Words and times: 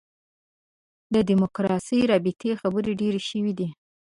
د 1.11 1.13
دین 1.15 1.25
دیموکراسي 1.29 1.99
رابطې 2.11 2.51
خبرې 2.61 2.91
ډېرې 3.01 3.21
شوې 3.29 3.53
دي. 3.59 3.69